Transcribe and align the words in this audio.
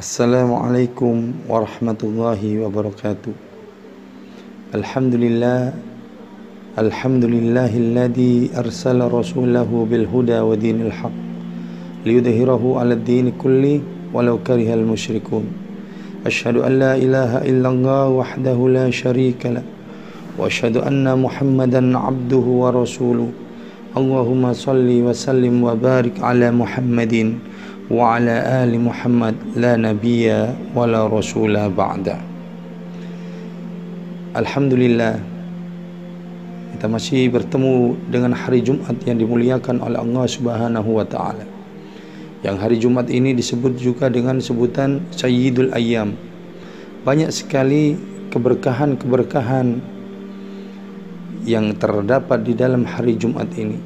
السلام 0.00 0.48
عليكم 0.48 1.44
ورحمة 1.44 2.00
الله 2.08 2.40
وبركاته. 2.64 3.32
الحمد 4.72 5.14
لله 5.20 5.60
الحمد 6.80 7.24
لله 7.28 7.72
الذي 7.76 8.56
أرسل 8.56 8.96
رسوله 8.96 9.68
بالهدى 9.90 10.38
ودين 10.40 10.78
الحق 10.88 11.16
ليظهره 12.08 12.62
على 12.80 12.92
الدين 12.96 13.36
كله 13.36 13.84
ولو 14.16 14.40
كره 14.40 14.72
المشركون. 14.72 15.44
أشهد 16.24 16.56
أن 16.64 16.72
لا 16.80 16.96
إله 16.96 17.44
إلا 17.44 17.68
الله 17.68 18.04
وحده 18.08 18.56
لا 18.56 18.88
شريك 18.88 19.52
له 19.52 19.64
وأشهد 20.40 20.80
أن 20.80 21.12
محمدا 21.12 21.80
عبده 21.98 22.46
ورسوله. 22.62 23.28
اللهم 24.00 24.44
صل 24.56 24.88
وسلم 24.88 25.54
وبارك 25.60 26.24
على 26.24 26.48
محمد 26.48 27.14
la 27.90 29.72
nabiyya 29.74 30.54
wa 30.72 30.86
la 30.86 31.10
rasula 31.10 31.66
ba'da 31.66 32.22
Alhamdulillah 34.30 35.18
kita 36.80 36.86
masih 36.86 37.28
bertemu 37.34 37.98
dengan 38.08 38.30
hari 38.30 38.62
Jumat 38.62 38.94
yang 39.02 39.18
dimuliakan 39.18 39.82
oleh 39.82 40.00
Allah 40.00 40.24
Subhanahu 40.24 40.96
wa 40.96 41.04
taala. 41.04 41.44
Yang 42.40 42.56
hari 42.56 42.76
Jumat 42.80 43.12
ini 43.12 43.36
disebut 43.36 43.76
juga 43.76 44.08
dengan 44.08 44.40
sebutan 44.40 45.04
Sayyidul 45.12 45.76
Ayyam. 45.76 46.16
Banyak 47.04 47.28
sekali 47.34 47.98
keberkahan-keberkahan 48.32 49.66
yang 51.44 51.76
terdapat 51.76 52.40
di 52.40 52.56
dalam 52.56 52.88
hari 52.88 53.18
Jumat 53.18 53.52
ini. 53.60 53.76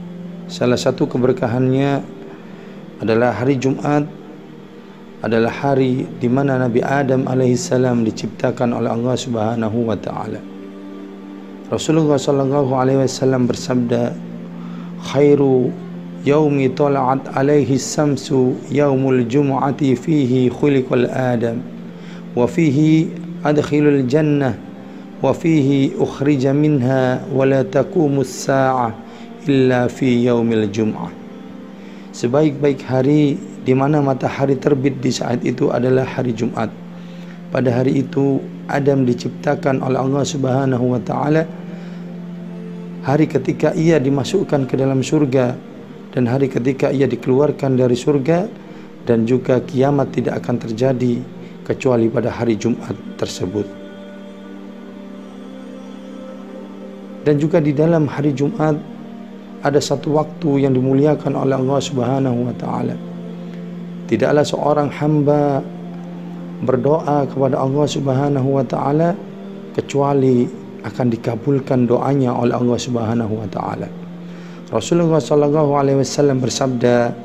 Salah 0.47 0.79
satu 0.79 1.09
keberkahannya 1.09 2.05
adalah 3.03 3.35
hari 3.35 3.59
Jumat 3.59 4.07
adalah 5.25 5.49
hari 5.49 6.05
di 6.21 6.29
mana 6.29 6.61
Nabi 6.61 6.85
Adam 6.85 7.25
alaihissalam 7.25 8.05
diciptakan 8.05 8.77
oleh 8.77 8.93
Allah 8.93 9.17
Subhanahu 9.17 9.89
wa 9.89 9.97
taala. 9.97 10.37
Rasulullah 11.73 12.21
sallallahu 12.21 12.77
alaihi 12.77 13.09
wasallam 13.09 13.49
bersabda, 13.49 14.13
"Khairu 15.01 15.73
yaumi 16.29 16.69
tala'at 16.77 17.33
alaihi 17.33 17.81
samsu 17.81 18.53
yaumul 18.69 19.25
jumu'ati 19.25 19.97
fihi 19.97 20.53
khuliqal 20.53 21.09
Adam 21.09 21.65
wa 22.37 22.45
fihi 22.45 23.09
adkhilul 23.41 24.05
jannah 24.05 24.53
wa 25.25 25.33
fihi 25.33 25.97
ukhrija 25.97 26.53
minha 26.53 27.25
wa 27.33 27.49
la 27.49 27.65
taqumus 27.65 28.29
sa'ah 28.45 28.93
illa 29.49 29.89
fi 29.89 30.21
yaumil 30.21 30.69
jum'ah." 30.69 31.24
Sebaik-baik 32.15 32.87
hari 32.87 33.35
di 33.67 33.75
mana 33.75 33.99
matahari 33.99 34.55
terbit 34.55 35.03
di 35.03 35.11
saat 35.11 35.43
itu 35.43 35.75
adalah 35.75 36.07
hari 36.07 36.31
Jumat. 36.31 36.71
Pada 37.51 37.75
hari 37.75 38.07
itu 38.07 38.39
Adam 38.71 39.03
diciptakan 39.03 39.83
oleh 39.83 39.99
Allah 39.99 40.23
Subhanahu 40.23 40.95
wa 40.95 41.03
taala 41.03 41.43
hari 43.03 43.27
ketika 43.27 43.75
ia 43.75 43.99
dimasukkan 43.99 44.71
ke 44.71 44.79
dalam 44.79 45.03
surga 45.03 45.59
dan 46.15 46.31
hari 46.31 46.47
ketika 46.47 46.95
ia 46.95 47.11
dikeluarkan 47.11 47.75
dari 47.75 47.99
surga 47.99 48.47
dan 49.11 49.27
juga 49.27 49.59
kiamat 49.67 50.15
tidak 50.15 50.39
akan 50.39 50.63
terjadi 50.71 51.19
kecuali 51.67 52.07
pada 52.07 52.31
hari 52.31 52.55
Jumat 52.55 52.95
tersebut. 53.19 53.67
Dan 57.27 57.43
juga 57.43 57.59
di 57.59 57.75
dalam 57.75 58.07
hari 58.07 58.31
Jumat 58.31 58.94
ada 59.65 59.81
satu 59.81 60.21
waktu 60.21 60.69
yang 60.69 60.77
dimuliakan 60.77 61.35
oleh 61.35 61.57
Allah 61.57 61.81
Subhanahu 61.81 62.53
wa 62.53 62.55
taala 62.61 62.95
Tidaklah 64.05 64.45
seorang 64.45 64.93
hamba 65.01 65.65
berdoa 66.61 67.25
kepada 67.25 67.57
Allah 67.57 67.87
Subhanahu 67.89 68.61
wa 68.61 68.65
taala 68.69 69.17
kecuali 69.73 70.45
akan 70.85 71.07
dikabulkan 71.09 71.89
doanya 71.89 72.37
oleh 72.37 72.53
Allah 72.53 72.77
Subhanahu 72.77 73.33
wa 73.33 73.49
taala. 73.49 73.89
Rasulullah 74.69 75.25
sallallahu 75.25 75.73
alaihi 75.73 76.05
wasallam 76.05 76.45
bersabda, 76.45 77.17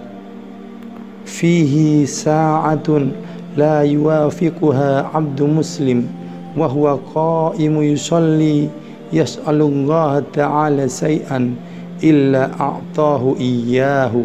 "Fihi 1.28 2.08
sa'atun 2.08 3.12
la 3.60 3.84
yuwafiquha 3.84 5.12
'abdu 5.12 5.52
muslim 5.52 6.08
wa 6.56 6.72
huwa 6.72 6.96
qa'imu 7.12 7.92
yusalli 7.92 8.72
yas'alullaha 9.12 10.24
ta'ala 10.32 10.88
say'an 10.88 11.60
illa 12.04 12.52
a'tahu 12.56 13.38
iyyahu 13.40 14.22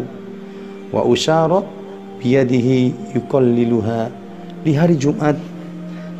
wa 0.91 1.01
usyarat 1.03 1.65
biyadihi 2.21 3.13
yukalliluha 3.15 4.09
di 4.63 4.71
hari 4.73 4.97
Jumat 4.97 5.37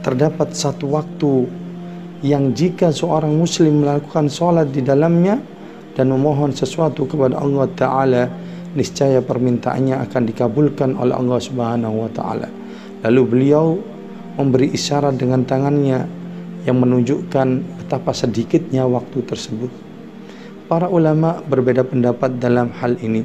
terdapat 0.05 0.53
satu 0.53 0.93
waktu 0.93 1.49
yang 2.21 2.53
jika 2.53 2.93
seorang 2.93 3.33
muslim 3.33 3.81
melakukan 3.81 4.29
solat 4.29 4.69
di 4.69 4.81
dalamnya 4.81 5.41
dan 5.95 6.11
memohon 6.11 6.51
sesuatu 6.51 7.07
kepada 7.07 7.39
Allah 7.39 7.67
Ta'ala 7.73 8.23
niscaya 8.75 9.23
permintaannya 9.23 10.03
akan 10.05 10.21
dikabulkan 10.29 10.99
oleh 10.99 11.15
Allah 11.15 11.39
Subhanahu 11.39 12.05
wa 12.05 12.11
taala. 12.11 12.51
Lalu 13.07 13.21
beliau 13.23 13.79
memberi 14.35 14.75
isyarat 14.75 15.15
dengan 15.15 15.47
tangannya 15.47 16.03
yang 16.67 16.77
menunjukkan 16.83 17.47
betapa 17.81 18.11
sedikitnya 18.11 18.83
waktu 18.83 19.23
tersebut. 19.23 19.71
Para 20.65 20.89
ulama 20.89 21.45
berbeda 21.45 21.85
pendapat 21.85 22.41
dalam 22.41 22.73
hal 22.81 22.97
ini. 22.97 23.21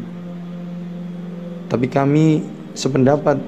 Tapi 1.72 1.88
kami 1.88 2.44
sependapat 2.76 3.40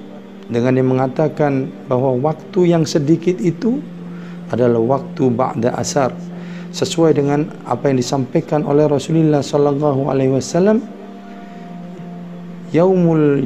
dengan 0.49 0.81
yang 0.81 0.97
mengatakan 0.97 1.69
bahwa 1.93 2.17
waktu 2.33 2.73
yang 2.73 2.89
sedikit 2.89 3.37
itu 3.37 3.85
adalah 4.49 4.81
waktu 4.81 5.29
ba'da 5.29 5.77
asar 5.77 6.09
sesuai 6.73 7.21
dengan 7.21 7.53
apa 7.69 7.93
yang 7.93 8.01
disampaikan 8.01 8.65
oleh 8.65 8.89
Rasulullah 8.89 9.45
sallallahu 9.45 10.09
alaihi 10.09 10.41
wasallam 10.41 10.81
yaumul 12.73 13.45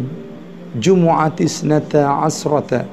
jumu'ati 0.78 1.50
snata 1.50 2.22
asrata 2.22 2.86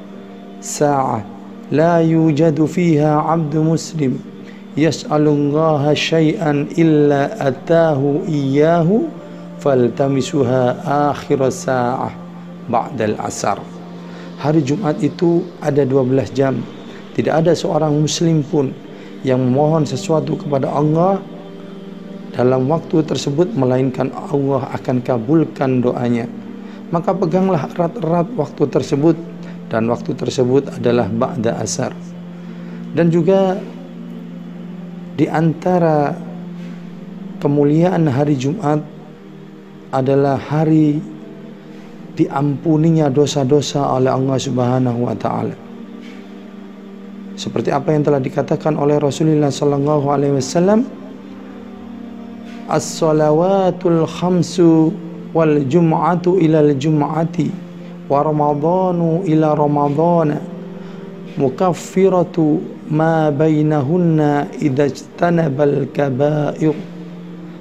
sa'ah 0.58 1.22
la 1.69 2.02
yujadu 2.02 2.66
fiha 2.66 3.30
'abdu 3.30 3.62
muslim 3.62 4.33
yas'alullaha 4.74 5.94
syai'an 5.94 6.70
illa 6.78 7.34
atahu 7.38 8.26
iyyahu 8.26 9.10
faltamisuha 9.62 10.82
akhir 11.14 11.40
sa'ah 11.54 12.14
ba'dal 12.68 13.16
asar. 13.22 13.62
Hari 14.42 14.60
Jumat 14.66 15.00
itu 15.00 15.46
ada 15.64 15.88
12 15.88 16.36
jam. 16.36 16.60
Tidak 17.14 17.32
ada 17.32 17.54
seorang 17.54 17.94
muslim 17.96 18.42
pun 18.44 18.74
yang 19.24 19.40
memohon 19.40 19.88
sesuatu 19.88 20.36
kepada 20.36 20.68
Allah 20.68 21.22
dalam 22.34 22.66
waktu 22.68 23.06
tersebut 23.06 23.54
melainkan 23.54 24.10
Allah 24.12 24.68
akan 24.74 25.00
kabulkan 25.06 25.86
doanya. 25.86 26.26
Maka 26.90 27.14
peganglah 27.14 27.70
erat-erat 27.72 28.28
waktu 28.36 28.64
tersebut 28.68 29.16
dan 29.70 29.88
waktu 29.90 30.12
tersebut 30.18 30.70
adalah 30.76 31.08
ba'da 31.08 31.62
asar. 31.62 31.94
Dan 32.94 33.10
juga 33.10 33.58
di 35.13 35.29
antara 35.29 36.18
kemuliaan 37.38 38.09
hari 38.09 38.34
Jumat 38.34 38.81
adalah 39.94 40.41
hari 40.41 40.97
diampuninya 42.18 43.09
dosa-dosa 43.13 43.94
oleh 43.94 44.09
Allah 44.09 44.38
Subhanahu 44.38 45.00
wa 45.06 45.16
taala. 45.18 45.56
Seperti 47.34 47.74
apa 47.74 47.94
yang 47.94 48.06
telah 48.06 48.22
dikatakan 48.22 48.78
oleh 48.78 49.01
Rasulullah 49.01 49.50
sallallahu 49.50 50.06
alaihi 50.09 50.38
wasallam, 50.38 50.85
As-salawatul 52.69 54.06
khamsu 54.07 54.94
wal 55.34 55.66
jum'atu 55.66 56.40
ila 56.40 56.62
al-jum'ati 56.62 57.50
wa 58.07 58.22
ramadhanu 58.24 59.25
ila 59.27 59.57
ramadhana 59.57 60.53
mukaffiratu 61.39 62.62
ma 62.89 63.31
bainahunna 63.33 64.53
idza 64.59 64.85
ijtanabal 64.89 65.89
kaba'ir. 65.94 66.75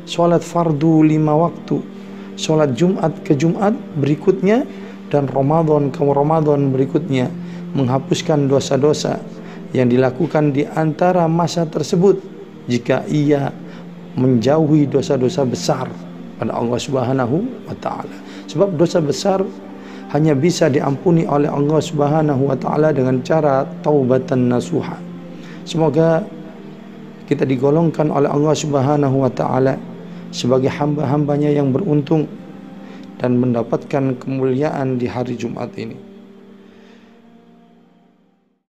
Salat 0.03 0.43
fardu 0.43 1.07
lima 1.07 1.33
waktu 1.39 1.93
sholat 2.37 2.75
Jumat 2.75 3.13
ke 3.23 3.37
Jumat 3.37 3.77
berikutnya 3.99 4.65
dan 5.13 5.29
Ramadan 5.29 5.93
ke 5.93 6.01
Ramadan 6.01 6.73
berikutnya 6.73 7.29
menghapuskan 7.77 8.49
dosa-dosa 8.49 9.21
yang 9.73 9.89
dilakukan 9.89 10.53
di 10.53 10.69
antara 10.69 11.25
masa 11.29 11.65
tersebut 11.65 12.21
jika 12.69 13.05
ia 13.09 13.53
menjauhi 14.17 14.85
dosa-dosa 14.89 15.49
besar 15.49 15.89
pada 16.37 16.53
Allah 16.53 16.79
Subhanahu 16.81 17.37
wa 17.69 17.77
taala. 17.81 18.17
Sebab 18.49 18.77
dosa 18.77 19.01
besar 19.01 19.41
hanya 20.13 20.37
bisa 20.37 20.69
diampuni 20.69 21.25
oleh 21.25 21.49
Allah 21.49 21.81
Subhanahu 21.81 22.53
wa 22.53 22.57
taala 22.57 22.93
dengan 22.93 23.25
cara 23.25 23.65
taubatan 23.81 24.53
nasuha. 24.53 25.01
Semoga 25.65 26.21
kita 27.25 27.49
digolongkan 27.49 28.13
oleh 28.13 28.29
Allah 28.29 28.53
Subhanahu 28.53 29.25
wa 29.25 29.33
taala 29.33 29.81
sebagai 30.29 30.69
hamba-hambanya 30.69 31.49
yang 31.49 31.73
beruntung 31.73 32.29
dan 33.17 33.41
mendapatkan 33.41 34.21
kemuliaan 34.21 35.01
di 35.01 35.09
hari 35.09 35.33
Jumat 35.33 35.73
ini. 35.81 36.12